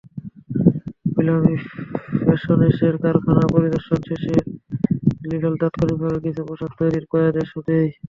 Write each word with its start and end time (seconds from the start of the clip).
প্লামি 1.15 1.55
ফ্যাশনসের 2.21 2.95
কারখানা 3.03 3.43
পরিদর্শন 3.53 3.99
শেষে 4.09 4.35
লিডল 5.29 5.53
তাৎক্ষণিকভাবে 5.61 6.17
কিছু 6.25 6.41
পোশাক 6.47 6.71
তৈরির 6.79 7.05
ক্রয়াদেশও 7.09 7.59
দেয়। 7.67 7.89